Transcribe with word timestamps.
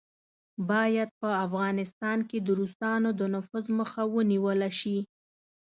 باید 0.69 1.09
په 1.21 1.29
افغانستان 1.45 2.17
کې 2.29 2.37
د 2.41 2.47
روسانو 2.59 3.09
د 3.19 3.21
نفوذ 3.33 3.65
مخه 3.79 4.01
ونیوله 4.15 4.69
شي. 4.79 4.97